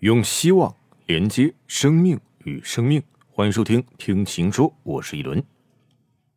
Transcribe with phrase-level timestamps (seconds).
[0.00, 0.74] 用希望
[1.04, 5.44] 连接生命与生命，欢迎收听《听情说》，我是一轮。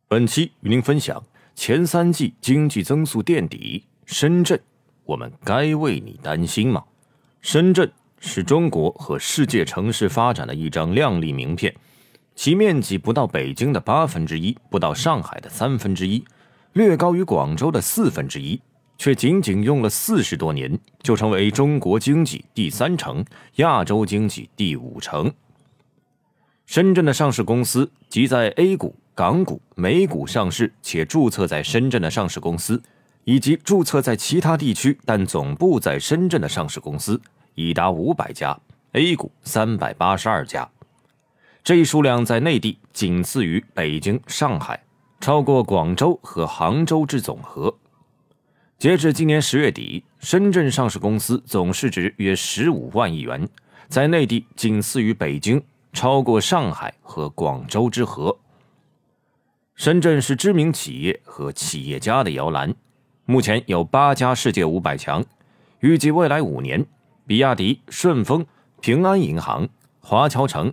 [0.06, 4.60] 本期与您分享前三季经济增速垫底，深圳，
[5.06, 6.84] 我们该为你担心吗？
[7.40, 7.90] 深圳
[8.20, 11.74] 是中国和世界城市发展的一张亮丽名片，
[12.34, 16.22] 其面积不到北京的八分之一，不到上海的三分之一，
[16.74, 18.60] 略高于广州的四分之一。
[18.96, 23.24] 却仅仅用了四十多年，就成为中国经济第三城、
[23.56, 25.32] 亚洲经济第五城。
[26.66, 32.82] 深圳的上市公司即在 A 股、港股、美股上市且注册在深圳的上市公司，
[33.24, 37.20] 以及注册在其他地区但总部在深圳的上市公司，
[37.54, 38.58] 已达五百家
[38.92, 40.68] ，A 股三百八十二家。
[41.62, 44.82] 这一数量在内地仅次于北京、上海，
[45.20, 47.74] 超过广州和杭州之总和。
[48.84, 53.48] 截至今年十月底，深圳上市公司总市值约十五万亿元，
[53.88, 55.62] 在内地仅次于北京，
[55.94, 58.36] 超过上海和广州之和。
[59.74, 62.74] 深圳是知名企业和企业家的摇篮，
[63.24, 65.24] 目前有八家世界五百强。
[65.80, 66.84] 预计未来五年，
[67.26, 68.44] 比亚迪、顺丰、
[68.82, 69.66] 平安银行、
[70.00, 70.70] 华侨城、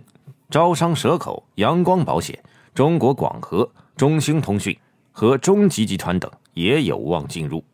[0.50, 2.38] 招商蛇口、阳光保险、
[2.74, 4.78] 中国广核、中兴通讯
[5.12, 7.64] 和中集集团等也有望进入。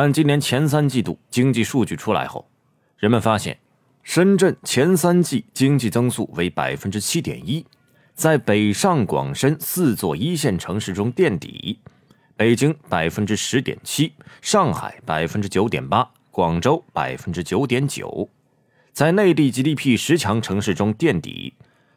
[0.00, 2.48] 但今年前三季度经济数据出来后，
[2.98, 3.58] 人们发现，
[4.04, 7.66] 深圳前三季经济增速为百分之七点一，
[8.14, 11.80] 在北上广深四座一线城市中垫底，
[12.36, 18.28] 北京百分之十点七，上海百分之九点八，广州百分之九点九，
[18.92, 21.54] 在内地 GDP 十强城市中垫底，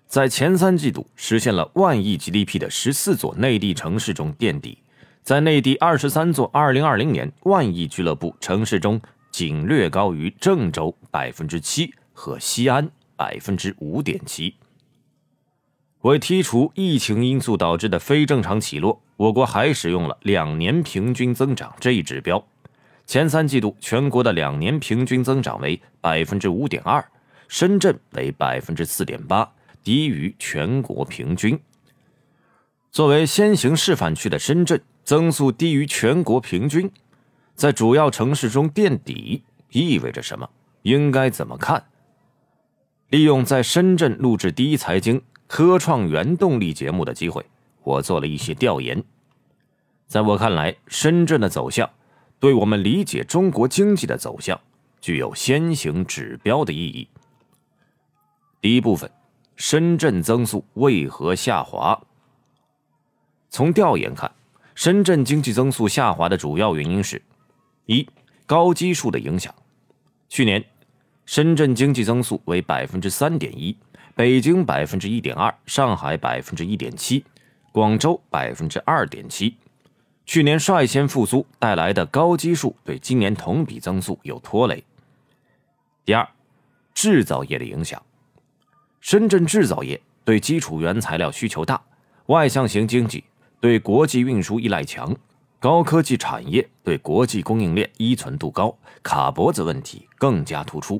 [0.07, 4.79] 在前三季度实现了万亿 GDP 的十四座内地城市中垫底。
[5.23, 14.55] 在内地二十三座二零二零年万亿俱乐部城市中，仅略高于郑州百分之七和西安百分之五点七。
[16.02, 22.44] 为剔除疫情因素导致的非正常起落，我国还使用了两年平均增长这一指标。
[23.06, 27.06] 前三季度全国的两年平均增长为百分之五点二，
[27.47, 29.47] 深圳为百分之四点八，
[29.84, 31.59] 低于全国平均。
[32.91, 34.81] 作为先行示范区的深圳。
[35.03, 36.89] 增速低于全国平均，
[37.56, 40.50] 在主要城市中垫底意味着什么？
[40.84, 41.84] 应该怎么看？
[43.09, 47.45] 利用在深圳录制第一财经科创原动力节目的机会，
[47.84, 49.03] 我做了一些调研。
[50.07, 51.90] 在我看来，深圳的走向
[52.40, 54.59] 对我们理解中国经济的走向
[55.00, 57.07] 具有先行指标的意义。
[58.61, 59.11] 第一部分，
[59.56, 62.01] 深圳增速为何下滑？
[63.50, 64.31] 从调研看。
[64.81, 67.22] 深圳经济增速下滑的主要原因是：
[67.86, 68.03] 一、
[68.47, 69.53] 高基数的影响。
[70.28, 70.66] 去年，
[71.28, 73.78] 深圳经济增速为百分之三点一，
[74.16, 77.24] 北京百分之一点二，上海百分之一点七，
[77.72, 79.56] 广州百分之二点七。
[80.25, 84.84] 去年率先复苏带来的高基数对今年同比增速有拖累。
[86.03, 86.28] 第二，
[86.96, 88.02] 制造业的影响。
[89.00, 91.80] 深圳制造业对基础原材料需求大，
[92.25, 93.24] 外向型经济。
[93.61, 95.16] 对国际运输依赖强，
[95.59, 100.99] 高科技产业对国际供应链依存度高，卡脖子问题更加突出。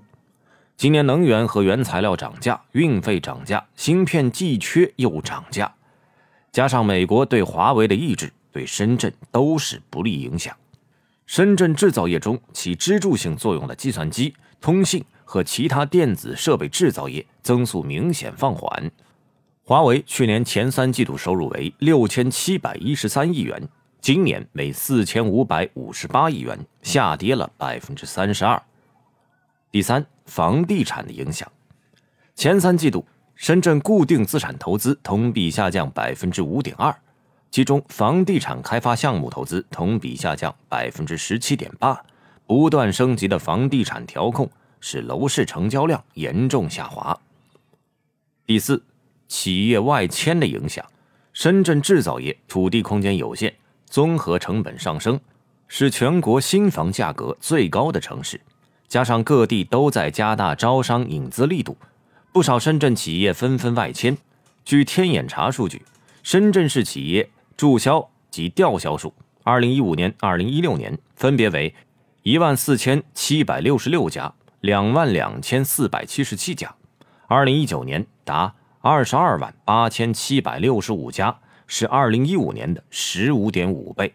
[0.78, 5.74] 今年能源和原材料涨价，运费涨价，芯片既缺又涨价，
[6.52, 10.56] 加上美国对华为的抑制，对深圳都是不利影响。
[11.26, 18.92] 深圳制造业中起支柱性作用的计算机、通信和其他电子设备制造业增速明显放缓。
[19.72, 23.70] 华为去年前三季度收入为六千七百一十三亿元，
[24.02, 28.62] 今年为四千五百五十八亿元，下跌了百分之三十二。
[29.72, 31.50] 第三，房地产的影响，
[32.36, 36.94] 前三季度深圳固定资产投资同比下降百分之五点二，
[37.50, 41.98] 其中房地产开发项目投资同比下降百分之十七点八。
[42.46, 44.52] 不断升级的房地产调控
[44.82, 47.18] 使楼市成交量严重下滑。
[48.46, 48.84] 第四。
[49.32, 50.86] 企业外迁的影响，
[51.32, 53.56] 深圳制造业土地空间有限，
[53.86, 55.18] 综合成本上升，
[55.70, 58.42] 是全国新房价格最高的城市。
[58.90, 61.78] 加上各地都在加大招商引资力度，
[62.34, 64.18] 不少深圳企业纷纷外迁。
[64.66, 65.82] 据天眼查数据，
[66.24, 69.14] 深圳市企业注销及调销数，
[69.46, 71.74] 二零一五年、二零一六年分别为
[72.24, 76.76] 一万四千七百六十六家、两万两千四百七十七家，
[77.28, 78.56] 二零一九年达。
[78.84, 81.38] 二十二万八千七百六十五家，
[81.68, 84.12] 是二零一五年的十五点五倍。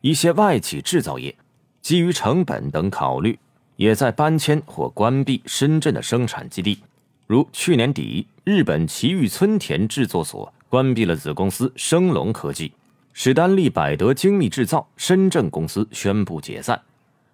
[0.00, 1.32] 一些外企制造业
[1.80, 3.38] 基于成本等考虑，
[3.76, 6.80] 也在搬迁或关闭深圳的生产基地。
[7.28, 12.72] 如去年底，日本奇玉村田制作所关闭了子公司升龙科技，
[13.12, 16.80] 史丹利百德精密制造深圳公司宣布解散。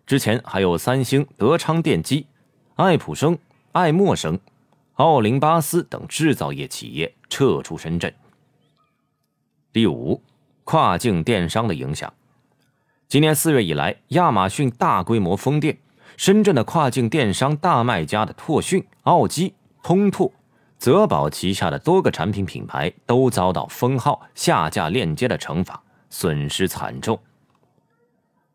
[0.07, 2.27] 之前还有三星、德昌电机、
[2.75, 3.39] 爱普生、
[3.73, 4.39] 爱默生、
[4.95, 8.15] 奥林巴斯等制造业企业撤出深圳。
[9.73, 10.23] 第五，
[10.63, 12.13] 跨境电商的影响。
[13.09, 15.79] 今年四月以来，亚马逊大规模封店，
[16.17, 19.55] 深圳的跨境电商大卖家的拓讯、奥基。
[19.83, 20.33] 通拓、
[20.79, 27.21] 泽宝旗下的多个产品品牌都遭到封号、下架链接的惩罚，损失惨重。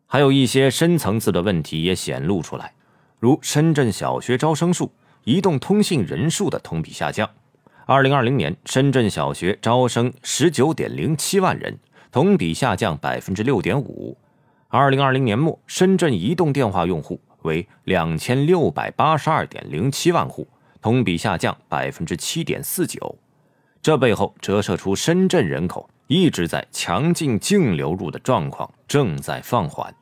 [0.08, 2.74] 还有一些深层次的问题也显露出来，
[3.20, 4.90] 如深圳小学招生数、
[5.24, 7.28] 移动通信人数的同比下降。
[7.86, 11.78] 二零二零年，深圳小学招生十九点零七万人，
[12.10, 14.16] 同比下降百分之六点五。
[14.68, 20.46] 二零二零年末，深圳移动电话用户为两千六百八十二点零七万户。
[20.82, 23.18] 同比下降百分之七点四九，
[23.82, 29.94] 这背后折射出深圳人口一直在强劲净流入的状况正在放缓。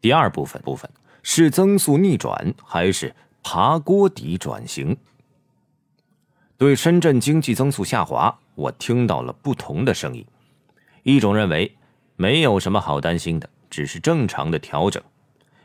[0.00, 0.90] 第二部分部分
[1.22, 4.96] 是增速逆转还是爬锅底转型？
[6.56, 10.24] 对深圳经济增速下滑，我听到了不同的声音。
[11.02, 11.76] 一种认为
[12.16, 15.02] 没有什么好担心的，只是正常的调整；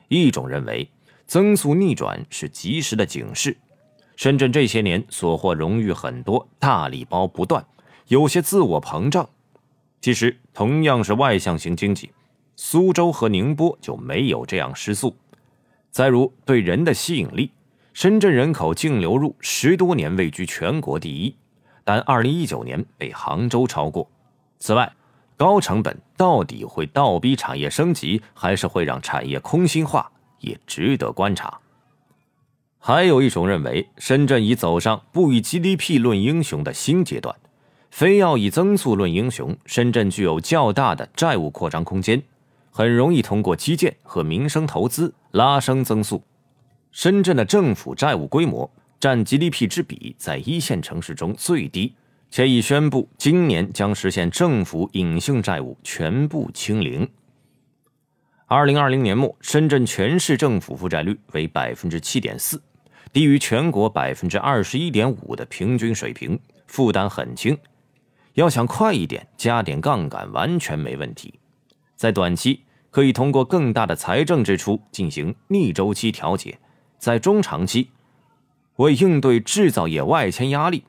[0.07, 0.89] 一种认为
[1.27, 3.57] 增速逆转是及时的警示。
[4.15, 7.65] 深圳这些年所获荣誉很多，大礼包不断，
[8.07, 9.29] 有些自我膨胀。
[9.99, 12.11] 其实同样是外向型经济，
[12.55, 15.13] 苏州和宁波就没有这样失速。
[15.91, 17.51] 再如对人的吸引力，
[17.95, 21.33] 深圳人口净流入十多年位居全国第一，
[21.85, 24.05] 但二零一九年被杭州超过。
[24.59, 24.91] 此外，
[25.37, 30.11] 高成本到底会倒逼产业升级，还是会让产业空心化，
[30.41, 31.57] 也值得观察。
[32.79, 37.33] 还有一种认为，深圳已走上不以 GDP 论英雄的新阶段，
[37.91, 39.55] 非要以增速论英雄。
[39.65, 42.21] 深圳具有较大的债务扩张空间，
[42.71, 46.21] 很容易通过基建和民生投资拉升增速。
[46.95, 48.71] 深圳的政府债务规模
[49.01, 51.93] 占 GDP 之比在一线城市中最低，
[52.31, 57.05] 且已宣布今年将实现政府隐性债务全部清零。
[58.45, 62.63] 二零二零年末，深圳全市政府负债率为百分之七点四。
[63.11, 67.57] 低于全国百分之二十一点五的平均水平，负担很轻。
[68.35, 71.33] 要想快一点，加点杠杆完全没问题。
[71.97, 76.53] 在短期，可以通过更大的财政支出进行逆周期调节；
[76.97, 77.89] 在中长期，
[78.77, 80.83] 为应对制造业外迁压力，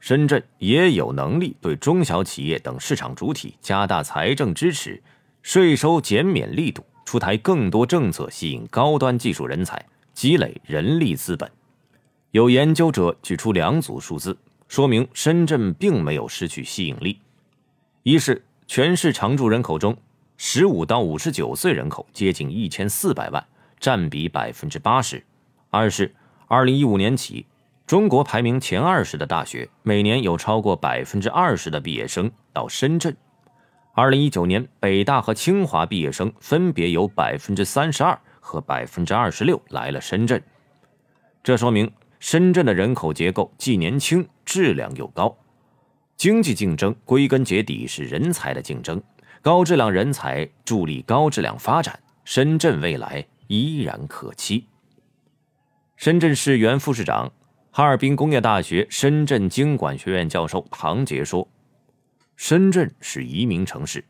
[0.00, 5.02] 深圳也有能力对中小企业等市场主体加大财政支持、
[5.42, 11.50] 税收减免力度，出台更多政策，吸引高端技术人才，积累人力资本。
[12.32, 17.20] 有研究者举出两组数字，说明深圳并没有失去吸引力：
[18.02, 19.96] 一是全市常住人口中，
[20.36, 23.46] 十五到五十九岁人口接近一千四百万，
[23.78, 25.18] 占比百分之八十；
[25.74, 26.14] 二是
[26.48, 27.46] 二零一五年起，
[27.86, 33.16] 中国排名前二十的大学每年有超过百分之二十的毕业生到深圳。
[33.94, 40.42] 二零一九年，北大和清华毕业生分别有百分之三十二和百分之二十六来了深圳，
[41.42, 41.90] 这说明。
[42.20, 45.34] 深圳的人口结构既年轻，质量又高。
[46.18, 49.02] 经济竞争归根结底是人才的竞争，
[49.40, 54.66] 高质量人才助力高质量发展，深圳未来依然可期。
[56.02, 57.30] 深圳市原副市长、
[57.70, 61.46] 哈尔滨工业大学深圳经管学院教授唐杰说
[62.34, 64.04] ：“深圳是移民城市，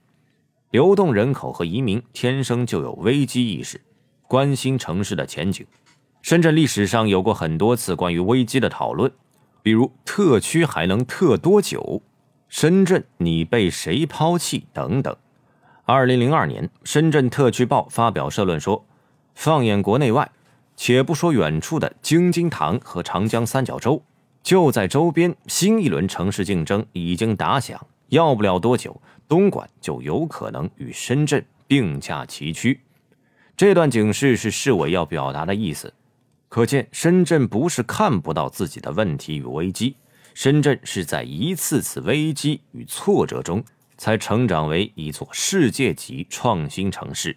[0.71, 3.79] 流动人口和移民天生就有危机意识，
[4.27, 5.67] 关心城市的前景。”
[6.23, 9.13] 深圳历史上有过很多次关于危机的讨论，
[9.63, 12.01] 比如特区还能特多久？
[12.49, 14.67] 深圳你被谁抛弃？
[14.73, 15.15] 等等。
[15.85, 18.87] 二零零二年，《深圳特区报》发表社论说
[19.37, 20.31] ：“放眼国内外，
[20.85, 24.03] 且不说远处的京津塘和长江三角洲，
[24.43, 27.81] 就在周边，新一轮城市竞争已经打响。
[28.09, 32.81] 要不了多久，东莞就有可能与深圳并驾齐驱。”
[33.57, 35.95] 这段警示是市委要表达的意思。
[36.49, 39.95] 可见，深圳不是看不到自己的问题与危机，
[40.35, 43.63] 深圳是在一次次危机与挫折中，
[43.97, 47.37] 才成长为一座世界级创新城市。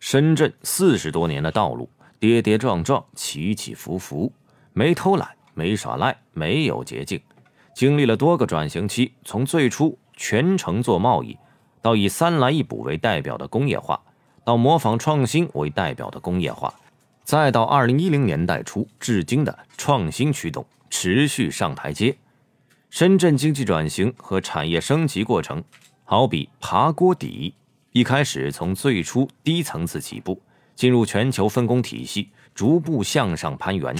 [0.00, 1.88] 深圳四十多年的道路，
[2.18, 4.32] 跌跌撞撞，起起伏伏，
[4.72, 7.20] 没偷懒，没耍赖，没有捷径，
[7.74, 11.38] 经历了多个转型期，从最初全程做贸易，
[11.80, 14.00] 到以三来一补为代表的工业化，
[14.44, 16.74] 到模仿创新为代表的工业化。
[17.22, 22.16] 再到二零一零年代初至今的创新驱动持续上台阶。
[22.90, 25.62] 深圳经济转型和产业升级过程，
[26.04, 27.54] 好比爬锅底，
[27.92, 30.40] 一开始从最初低层次起步，
[30.78, 33.96] 进入全球分工体系，逐步向上攀援。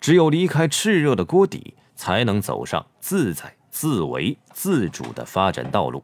[0.00, 6.02] 只有离开炽热的锅底，才能走上自在、自为、自主的发展道路。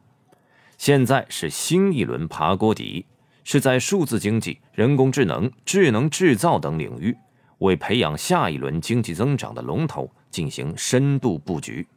[0.76, 3.07] 现在是新一轮爬锅底，
[3.42, 7.16] 是在数字经济、人工智能、智能制造等领域，
[7.61, 11.88] 为培养下一轮经济增长的龙头进行深度布局。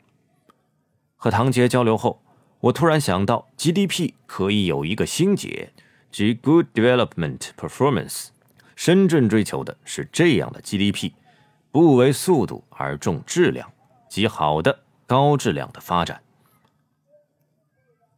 [1.17, 2.21] 和唐杰交流后，
[2.61, 5.73] 我突然想到，GDP 可以有一个新解，
[6.15, 8.27] 即 Good Development Performance。
[8.77, 11.11] 深圳追求的是这样的 GDP，
[11.73, 13.69] 不为速度而重质量，
[14.07, 16.21] 即好的高质量的发展。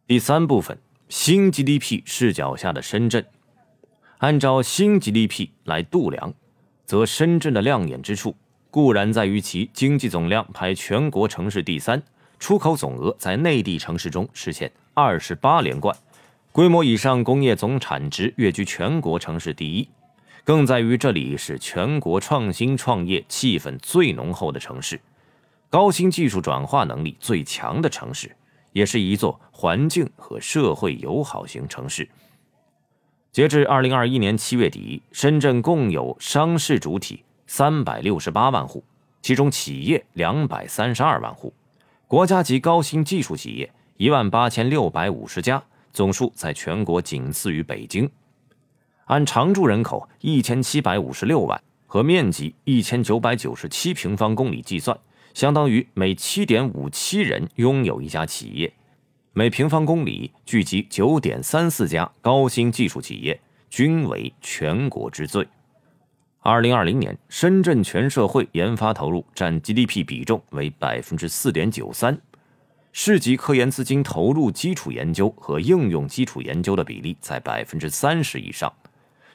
[0.06, 0.78] 第三部分，
[1.10, 3.26] 新 GDP 视角下的深圳，
[4.20, 6.36] 按照新 GDP 来度量，
[6.86, 8.36] 则深圳的亮眼之处
[8.70, 12.04] 固然在于其经济总量排全国城市第三。
[12.38, 15.98] 出口总额在内地城市中实现二十八连冠，
[16.58, 19.88] 规模以上工业总产值跃居全国城市第一，
[20.44, 25.00] 更在于这里是全国创新创业气氛最浓厚的城市，
[25.70, 28.36] 高新技术转化能力最强的城市，
[28.72, 32.10] 也是一座环境和社会友好型城市。
[33.32, 38.84] 截至二零二一年七月底，深圳共有商事主体三百六十八万户，
[39.22, 41.54] 其中企业两百三十二万户。
[42.08, 45.64] 国家级高新技术企业一万八千六百五十家，
[45.98, 48.08] 总数在全国仅次于北京。
[49.06, 54.96] 按常住人口一千七百五十六万和面积一千九百九十七平方公里计算，
[55.34, 58.72] 相当于每七点五七人拥有一家企业，
[59.34, 65.48] 每平方公里聚集九点三四家高新技术企业，均为全国之最。
[66.42, 72.22] 二零二零年，深圳全社会研发投入占 GDP 比重为百分之四点九三，
[73.00, 78.74] 市级科研资金投入基础研究和应用基础研究的比例在百分之三十以上。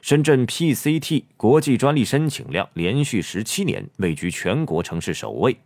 [0.01, 5.57] 深圳 PCT 国际专利申请量连续十七年位居全国城市首位。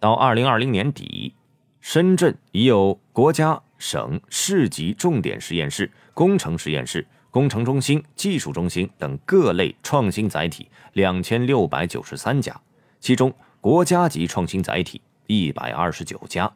[0.00, 1.34] 到二零二零年底，
[1.82, 7.06] 深圳已有国家、省、市级重点实验室、工程实验室。
[7.30, 12.58] 工程中心、技术中心等各类创新载体两千六百九十三家，
[12.98, 16.50] 其中国家级创新载体一百二十九家。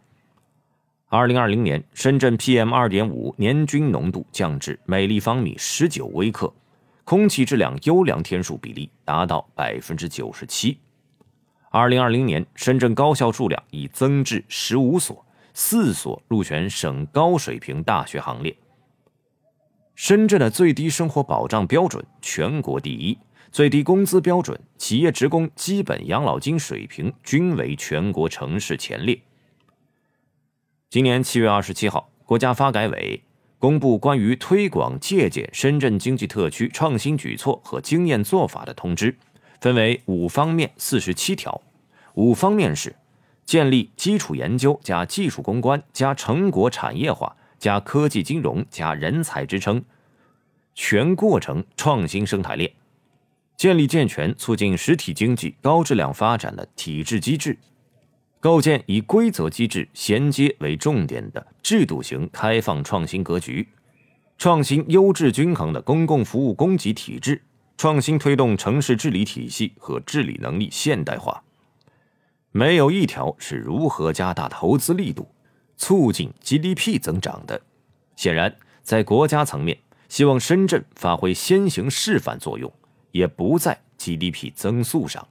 [1.13, 6.55] 二零二零年，深圳 PM 二点五年均浓度降至每立方米十九微克，
[7.03, 10.79] 空气质量优良天数比例达到百分之九十七。
[11.71, 18.57] 二零二零年，深圳高校数量已增至十五所，四所入选省高水平大学行列。
[19.97, 23.19] 深圳的最低生活保障标准全国第一，
[23.51, 29.21] 最低工资标准、企业职工基本养老金水平均为全国城市前列。
[30.91, 33.23] 今年七月二十七号，国家发改委
[33.61, 39.17] 公布关于推广借鉴深圳经济特区创新举措和经验做法的通知，
[39.61, 41.63] 分为五方面四十七条。
[42.15, 42.97] 五方面是：
[43.47, 47.37] 建立基础研究加技术攻关加成果产业化。
[47.61, 49.85] 加科技金融加人才支撑，
[50.75, 52.73] 全过程创新生态链，
[53.57, 57.59] 建立健全促进实体经济高质量发展的体制机制，
[58.41, 63.69] 构建以规则机制衔接为重点的制度型开放创新格局，
[64.39, 67.43] 创新优质均衡的公共服务供给体制，
[67.77, 71.45] 创新推动城市治理体系和治理能力现代化。
[72.51, 75.29] 没有一条是如何加大投资力度。
[75.77, 77.59] 促进 GDP 增长的，
[78.15, 79.79] 显然在国家层面，
[80.11, 82.71] 希望深圳发挥先行示范作用，
[83.13, 85.27] 也不在 GDP 增速上。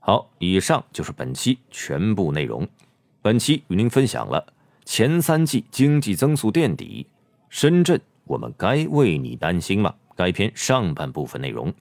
[0.00, 2.66] 好，以上就是本期全部内容。
[3.22, 4.52] 本期与您分享了
[4.84, 7.06] 前三季经济增速垫底，
[7.48, 9.94] 深圳我们该为你担心吗？
[10.16, 11.72] 该篇上半部分内容，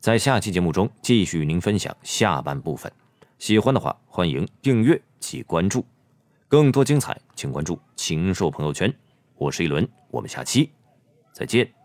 [0.00, 2.92] 在下期节目中继续与您分享下半部分。
[3.38, 5.84] 喜欢的话，欢迎订阅及关注。
[6.48, 8.92] 更多精彩，请关注“禽兽朋友圈”。
[9.38, 10.70] 我是一轮，我们下期
[11.32, 11.81] 再见。